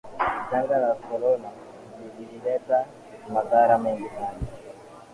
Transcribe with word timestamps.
Janga 0.51 0.77
la 0.77 0.93
Corona 1.07 1.51
lilileta 2.13 2.77
madhara 3.33 3.75
mengi 3.77 4.07
sana. 4.17 4.39